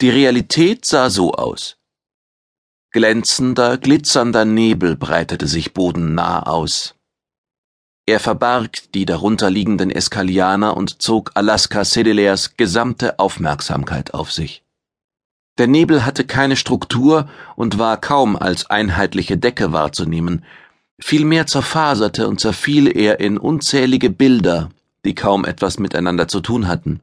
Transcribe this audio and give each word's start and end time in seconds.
Die 0.00 0.08
Realität 0.08 0.86
sah 0.86 1.10
so 1.10 1.34
aus. 1.34 1.76
Glänzender, 2.90 3.76
glitzernder 3.76 4.46
Nebel 4.46 4.96
breitete 4.96 5.46
sich 5.46 5.74
bodennah 5.74 6.44
aus. 6.44 6.94
Er 8.06 8.18
verbarg 8.18 8.90
die 8.94 9.04
darunterliegenden 9.04 9.90
Eskalianer 9.90 10.74
und 10.74 11.02
zog 11.02 11.32
Alaska 11.34 11.84
Sedeleas 11.84 12.56
gesamte 12.56 13.18
Aufmerksamkeit 13.18 14.14
auf 14.14 14.32
sich. 14.32 14.64
Der 15.58 15.66
Nebel 15.66 16.06
hatte 16.06 16.24
keine 16.24 16.56
Struktur 16.56 17.28
und 17.54 17.78
war 17.78 17.98
kaum 17.98 18.36
als 18.36 18.70
einheitliche 18.70 19.36
Decke 19.36 19.72
wahrzunehmen, 19.72 20.46
vielmehr 20.98 21.46
zerfaserte 21.46 22.26
und 22.26 22.40
zerfiel 22.40 22.86
er 22.88 23.20
in 23.20 23.36
unzählige 23.36 24.08
Bilder, 24.08 24.70
die 25.04 25.14
kaum 25.14 25.44
etwas 25.44 25.78
miteinander 25.78 26.26
zu 26.26 26.40
tun 26.40 26.68
hatten. 26.68 27.00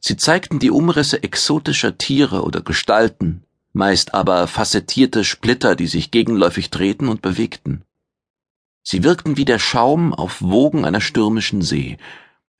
Sie 0.00 0.16
zeigten 0.16 0.58
die 0.58 0.70
Umrisse 0.70 1.22
exotischer 1.22 1.98
Tiere 1.98 2.42
oder 2.42 2.60
Gestalten, 2.60 3.44
meist 3.72 4.14
aber 4.14 4.46
facettierte 4.46 5.24
Splitter, 5.24 5.76
die 5.76 5.86
sich 5.86 6.10
gegenläufig 6.10 6.70
drehten 6.70 7.08
und 7.08 7.22
bewegten. 7.22 7.82
Sie 8.82 9.02
wirkten 9.02 9.36
wie 9.36 9.44
der 9.44 9.58
Schaum 9.58 10.14
auf 10.14 10.40
Wogen 10.40 10.84
einer 10.84 11.00
stürmischen 11.00 11.60
See, 11.60 11.98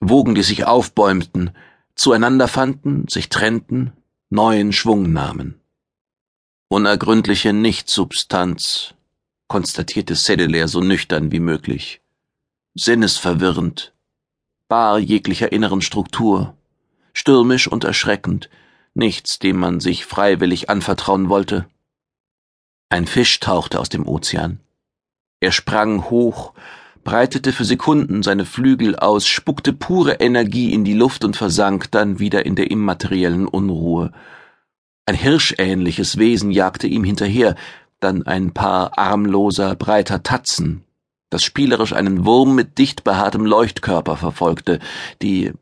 Wogen, 0.00 0.34
die 0.34 0.42
sich 0.42 0.64
aufbäumten, 0.64 1.50
zueinander 1.94 2.48
fanden, 2.48 3.08
sich 3.08 3.28
trennten, 3.28 3.92
neuen 4.28 4.72
Schwung 4.72 5.12
nahmen. 5.12 5.60
Unergründliche 6.68 7.52
Nichtsubstanz, 7.52 8.94
konstatierte 9.46 10.16
Sedelair 10.16 10.68
so 10.68 10.80
nüchtern 10.80 11.30
wie 11.30 11.40
möglich. 11.40 12.02
Sinnesverwirrend, 12.74 13.94
bar 14.68 14.98
jeglicher 14.98 15.52
inneren 15.52 15.80
Struktur, 15.80 16.56
stürmisch 17.16 17.66
und 17.66 17.82
erschreckend, 17.82 18.50
nichts, 18.92 19.38
dem 19.38 19.56
man 19.56 19.80
sich 19.80 20.04
freiwillig 20.04 20.68
anvertrauen 20.68 21.30
wollte. 21.30 21.66
Ein 22.90 23.06
Fisch 23.06 23.40
tauchte 23.40 23.80
aus 23.80 23.88
dem 23.88 24.06
Ozean. 24.06 24.60
Er 25.40 25.50
sprang 25.50 26.10
hoch, 26.10 26.52
breitete 27.04 27.52
für 27.52 27.64
Sekunden 27.64 28.22
seine 28.22 28.44
Flügel 28.44 28.96
aus, 28.96 29.26
spuckte 29.26 29.72
pure 29.72 30.14
Energie 30.20 30.72
in 30.74 30.84
die 30.84 30.92
Luft 30.92 31.24
und 31.24 31.36
versank 31.36 31.90
dann 31.90 32.18
wieder 32.18 32.44
in 32.44 32.54
der 32.54 32.70
immateriellen 32.70 33.48
Unruhe. 33.48 34.12
Ein 35.06 35.14
hirschähnliches 35.14 36.18
Wesen 36.18 36.50
jagte 36.50 36.86
ihm 36.86 37.02
hinterher, 37.02 37.54
dann 37.98 38.26
ein 38.26 38.52
paar 38.52 38.98
armloser, 38.98 39.74
breiter 39.74 40.22
Tatzen, 40.22 40.84
das 41.30 41.42
spielerisch 41.44 41.94
einen 41.94 42.26
Wurm 42.26 42.54
mit 42.54 42.76
dicht 42.76 43.04
behaartem 43.04 43.46
Leuchtkörper 43.46 44.16
verfolgte. 44.16 44.80
Die 45.22 45.54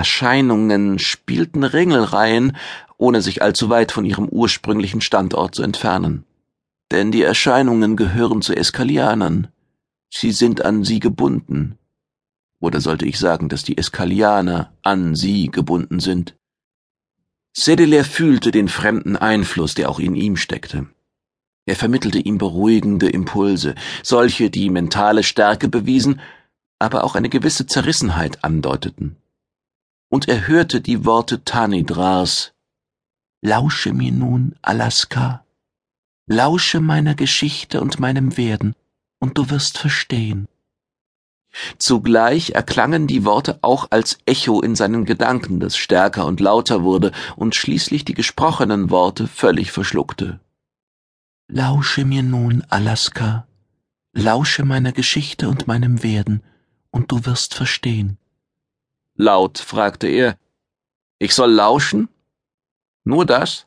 Erscheinungen 0.00 0.98
spielten 0.98 1.62
Ringelreihen, 1.62 2.56
ohne 2.96 3.20
sich 3.20 3.42
allzu 3.42 3.68
weit 3.68 3.92
von 3.92 4.06
ihrem 4.06 4.30
ursprünglichen 4.30 5.02
Standort 5.02 5.54
zu 5.54 5.62
entfernen. 5.62 6.24
Denn 6.90 7.12
die 7.12 7.20
Erscheinungen 7.20 7.96
gehören 7.96 8.40
zu 8.40 8.56
Eskalianern. 8.56 9.48
Sie 10.08 10.32
sind 10.32 10.64
an 10.64 10.84
sie 10.84 11.00
gebunden. 11.00 11.76
Oder 12.60 12.80
sollte 12.80 13.04
ich 13.04 13.18
sagen, 13.18 13.50
dass 13.50 13.62
die 13.62 13.76
Eskalianer 13.76 14.72
an 14.80 15.14
sie 15.14 15.50
gebunden 15.50 16.00
sind? 16.00 16.34
Sedeler 17.54 18.04
fühlte 18.04 18.52
den 18.52 18.68
fremden 18.68 19.18
Einfluss, 19.18 19.74
der 19.74 19.90
auch 19.90 19.98
in 19.98 20.14
ihm 20.14 20.38
steckte. 20.38 20.86
Er 21.66 21.76
vermittelte 21.76 22.20
ihm 22.20 22.38
beruhigende 22.38 23.10
Impulse, 23.10 23.74
solche, 24.02 24.48
die 24.48 24.70
mentale 24.70 25.22
Stärke 25.22 25.68
bewiesen, 25.68 26.22
aber 26.78 27.04
auch 27.04 27.16
eine 27.16 27.28
gewisse 27.28 27.66
Zerrissenheit 27.66 28.42
andeuteten. 28.42 29.19
Und 30.10 30.28
er 30.28 30.46
hörte 30.46 30.80
die 30.80 31.04
Worte 31.06 31.44
Tanidrars 31.44 32.52
Lausche 33.42 33.94
mir 33.94 34.12
nun, 34.12 34.54
Alaska. 34.60 35.46
Lausche 36.26 36.80
meiner 36.80 37.14
Geschichte 37.14 37.80
und 37.80 37.98
meinem 37.98 38.36
Werden, 38.36 38.74
und 39.18 39.38
du 39.38 39.48
wirst 39.48 39.78
verstehen. 39.78 40.46
Zugleich 41.78 42.50
erklangen 42.50 43.06
die 43.06 43.24
Worte 43.24 43.58
auch 43.62 43.88
als 43.90 44.18
Echo 44.26 44.60
in 44.60 44.76
seinen 44.76 45.06
Gedanken, 45.06 45.58
das 45.58 45.76
stärker 45.76 46.26
und 46.26 46.38
lauter 46.38 46.82
wurde 46.84 47.12
und 47.36 47.54
schließlich 47.54 48.04
die 48.04 48.14
gesprochenen 48.14 48.90
Worte 48.90 49.26
völlig 49.26 49.72
verschluckte. 49.72 50.38
Lausche 51.48 52.04
mir 52.04 52.22
nun, 52.22 52.62
Alaska, 52.68 53.46
lausche 54.12 54.64
meiner 54.64 54.92
Geschichte 54.92 55.48
und 55.48 55.66
meinem 55.66 56.02
Werden, 56.02 56.42
und 56.90 57.10
du 57.10 57.24
wirst 57.24 57.54
verstehen. 57.54 58.19
Laut 59.20 59.58
fragte 59.58 60.08
er, 60.08 60.38
ich 61.18 61.34
soll 61.34 61.50
lauschen? 61.50 62.08
Nur 63.04 63.26
das? 63.26 63.66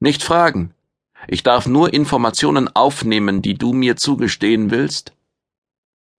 Nicht 0.00 0.22
fragen. 0.22 0.74
Ich 1.28 1.42
darf 1.42 1.66
nur 1.66 1.94
Informationen 1.94 2.68
aufnehmen, 2.68 3.40
die 3.40 3.54
du 3.54 3.72
mir 3.72 3.96
zugestehen 3.96 4.70
willst? 4.70 5.14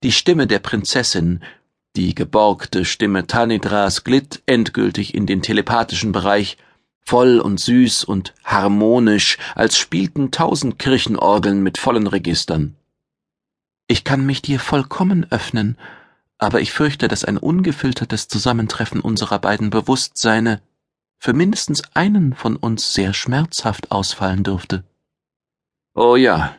Die 0.02 0.10
Stimme 0.10 0.48
der 0.48 0.58
Prinzessin, 0.58 1.44
die 1.94 2.16
geborgte 2.16 2.84
Stimme 2.84 3.28
Tanidras, 3.28 4.02
glitt 4.02 4.42
endgültig 4.46 5.14
in 5.14 5.26
den 5.26 5.40
telepathischen 5.40 6.10
Bereich, 6.10 6.56
voll 7.00 7.38
und 7.38 7.60
süß 7.60 8.02
und 8.02 8.34
harmonisch, 8.42 9.38
als 9.54 9.78
spielten 9.78 10.32
tausend 10.32 10.80
Kirchenorgeln 10.80 11.62
mit 11.62 11.78
vollen 11.78 12.08
Registern. 12.08 12.74
Ich 13.86 14.02
kann 14.02 14.26
mich 14.26 14.42
dir 14.42 14.58
vollkommen 14.58 15.30
öffnen, 15.30 15.78
aber 16.44 16.60
ich 16.60 16.72
fürchte, 16.72 17.08
dass 17.08 17.24
ein 17.24 17.38
ungefiltertes 17.38 18.28
Zusammentreffen 18.28 19.00
unserer 19.00 19.38
beiden 19.38 19.70
Bewusstseine 19.70 20.62
für 21.18 21.32
mindestens 21.32 21.82
einen 21.94 22.34
von 22.34 22.56
uns 22.56 22.92
sehr 22.92 23.14
schmerzhaft 23.14 23.90
ausfallen 23.90 24.42
dürfte. 24.42 24.84
Oh 25.94 26.16
ja, 26.16 26.54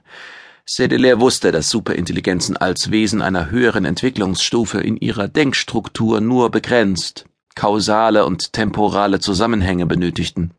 Sedelaire 0.66 1.20
wusste, 1.20 1.52
dass 1.52 1.70
Superintelligenzen 1.70 2.58
als 2.58 2.90
Wesen 2.90 3.22
einer 3.22 3.52
höheren 3.52 3.86
Entwicklungsstufe 3.86 4.80
in 4.80 4.98
ihrer 4.98 5.28
Denkstruktur 5.28 6.22
nur 6.22 6.50
begrenzt 6.50 7.26
kausale 7.56 8.26
und 8.26 8.54
temporale 8.54 9.20
Zusammenhänge 9.20 9.86
benötigten. 9.86 10.52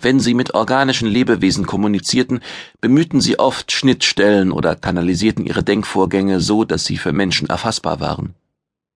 Wenn 0.00 0.20
sie 0.20 0.34
mit 0.34 0.54
organischen 0.54 1.08
Lebewesen 1.08 1.66
kommunizierten, 1.66 2.40
bemühten 2.80 3.20
sie 3.20 3.38
oft 3.38 3.72
Schnittstellen 3.72 4.52
oder 4.52 4.76
kanalisierten 4.76 5.46
ihre 5.46 5.62
Denkvorgänge 5.62 6.40
so, 6.40 6.64
dass 6.64 6.84
sie 6.84 6.98
für 6.98 7.12
Menschen 7.12 7.48
erfassbar 7.48 8.00
waren. 8.00 8.34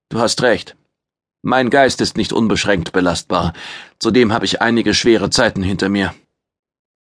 Du 0.09 0.19
hast 0.19 0.43
recht. 0.43 0.77
Mein 1.43 1.71
Geist 1.71 2.01
ist 2.01 2.17
nicht 2.17 2.33
unbeschränkt 2.33 2.93
belastbar. 2.93 3.53
Zudem 3.99 4.33
habe 4.33 4.45
ich 4.45 4.61
einige 4.61 4.95
schwere 4.95 5.31
Zeiten 5.31 5.63
hinter 5.63 5.89
mir. 5.89 6.15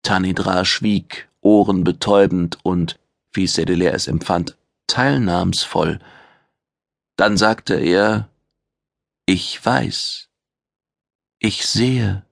Tanidra 0.02 0.64
schwieg 0.64 1.28
ohrenbetäubend 1.42 2.58
und, 2.62 2.98
wie 3.32 3.46
Sedeler 3.46 3.94
es 3.94 4.06
empfand, 4.06 4.56
teilnahmsvoll. 4.86 6.00
Dann 7.16 7.36
sagte 7.36 7.74
er, 7.74 8.28
ich 9.26 9.64
weiß, 9.64 10.28
ich 11.38 11.66
sehe, 11.66 12.24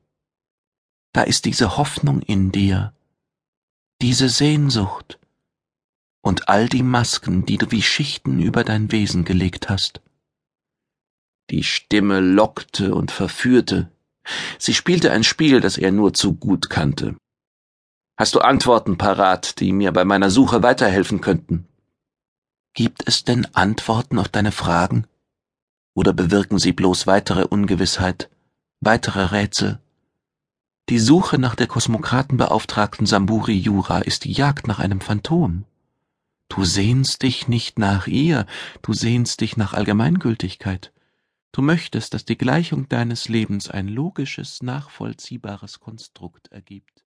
da 1.18 1.24
ist 1.24 1.46
diese 1.46 1.76
Hoffnung 1.76 2.22
in 2.22 2.52
dir, 2.52 2.94
diese 4.00 4.28
Sehnsucht 4.28 5.18
und 6.22 6.48
all 6.48 6.68
die 6.68 6.84
Masken, 6.84 7.44
die 7.44 7.58
du 7.58 7.72
wie 7.72 7.82
Schichten 7.82 8.40
über 8.40 8.62
dein 8.62 8.92
Wesen 8.92 9.24
gelegt 9.24 9.68
hast. 9.68 10.00
Die 11.50 11.64
Stimme 11.64 12.20
lockte 12.20 12.94
und 12.94 13.10
verführte. 13.10 13.90
Sie 14.60 14.74
spielte 14.74 15.10
ein 15.10 15.24
Spiel, 15.24 15.60
das 15.60 15.76
er 15.76 15.90
nur 15.90 16.14
zu 16.14 16.36
gut 16.36 16.70
kannte. 16.70 17.16
Hast 18.16 18.36
du 18.36 18.38
Antworten 18.38 18.96
parat, 18.96 19.58
die 19.58 19.72
mir 19.72 19.90
bei 19.90 20.04
meiner 20.04 20.30
Suche 20.30 20.62
weiterhelfen 20.62 21.20
könnten? 21.20 21.66
Gibt 22.74 23.08
es 23.08 23.24
denn 23.24 23.44
Antworten 23.56 24.20
auf 24.20 24.28
deine 24.28 24.52
Fragen? 24.52 25.08
Oder 25.96 26.12
bewirken 26.12 26.60
sie 26.60 26.70
bloß 26.70 27.08
weitere 27.08 27.42
Ungewissheit, 27.42 28.30
weitere 28.78 29.24
Rätsel? 29.24 29.80
Die 30.88 30.99
Suche 30.99 31.38
nach 31.38 31.54
der 31.54 31.66
Kosmokratenbeauftragten 31.66 33.04
Samburi 33.04 33.53
Jura 33.53 33.98
ist 33.98 34.24
die 34.24 34.33
Jagd 34.33 34.66
nach 34.66 34.78
einem 34.78 35.03
Phantom. 35.03 35.66
Du 36.48 36.65
sehnst 36.65 37.22
dich 37.22 37.47
nicht 37.47 37.78
nach 37.78 38.07
ihr, 38.07 38.47
du 38.80 38.95
sehnst 38.95 39.42
dich 39.42 39.59
nach 39.59 39.74
Allgemeingültigkeit. 39.74 40.95
Du 41.53 41.60
möchtest, 41.60 42.15
dass 42.15 42.24
die 42.24 42.39
Gleichung 42.39 42.89
deines 42.89 43.28
Lebens 43.28 43.68
ein 43.68 43.86
logisches, 43.86 44.62
nachvollziehbares 44.62 45.78
Konstrukt 45.78 46.48
ergibt. 46.48 46.97